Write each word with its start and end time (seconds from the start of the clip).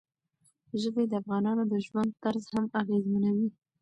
ژبې 0.81 1.03
د 1.07 1.11
افغانانو 1.21 1.63
د 1.71 1.73
ژوند 1.85 2.11
طرز 2.23 2.45
هم 2.53 2.65
اغېزمنوي. 2.81 3.49